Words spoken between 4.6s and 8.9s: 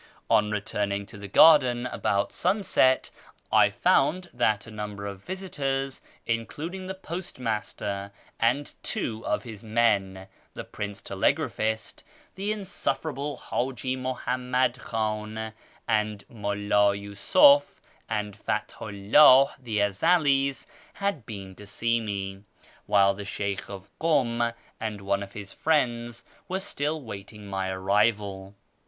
a number of visitors, including the postmaster and